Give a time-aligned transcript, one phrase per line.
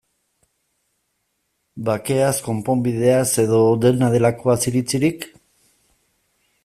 [1.89, 5.29] Bakeaz, konponbideaz, edo dena delakoaz iritzirik?